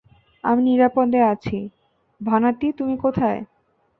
[0.43, 1.71] আমি নিরাপদে আছি-
[2.21, 2.67] ভানাতি,
[2.71, 3.39] কোথায় তুমি?